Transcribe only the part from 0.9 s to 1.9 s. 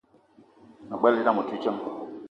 gbelé idam ote djeng